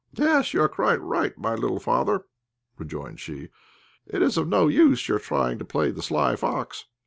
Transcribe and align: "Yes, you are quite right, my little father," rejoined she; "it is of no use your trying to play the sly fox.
"Yes, 0.15 0.51
you 0.51 0.63
are 0.63 0.67
quite 0.67 0.99
right, 0.99 1.37
my 1.37 1.53
little 1.53 1.79
father," 1.79 2.25
rejoined 2.79 3.19
she; 3.19 3.49
"it 4.07 4.23
is 4.23 4.35
of 4.35 4.47
no 4.47 4.67
use 4.67 5.07
your 5.07 5.19
trying 5.19 5.59
to 5.59 5.63
play 5.63 5.91
the 5.91 6.01
sly 6.01 6.35
fox. 6.35 6.85